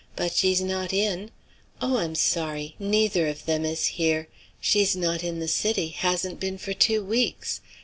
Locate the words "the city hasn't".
5.37-6.39